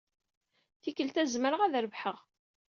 Tikkelt-a, 0.81 1.23
zemreɣ 1.33 1.61
ad 1.63 1.75
rebḥeɣ. 1.83 2.17